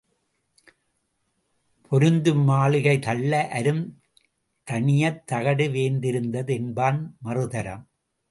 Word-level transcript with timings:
பொருந்தும் 1.91 2.41
மாளிகை 2.43 2.99
தள்ள 2.99 3.47
அரும் 3.49 3.83
தனியத் 4.67 5.21
தகடு 5.25 5.67
வேய்ந்திருந்தது 5.67 6.49
என்பான் 6.49 7.17
மறுதரம். 7.23 7.83